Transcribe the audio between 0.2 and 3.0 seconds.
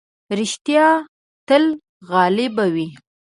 رښتيا تل غالب وي.